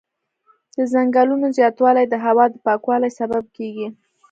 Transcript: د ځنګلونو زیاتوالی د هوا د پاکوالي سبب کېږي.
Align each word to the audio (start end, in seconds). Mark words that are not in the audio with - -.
د 0.75 0.77
ځنګلونو 0.93 1.47
زیاتوالی 1.57 2.05
د 2.09 2.15
هوا 2.25 2.45
د 2.49 2.55
پاکوالي 2.65 3.09
سبب 3.19 3.43
کېږي. 3.57 3.87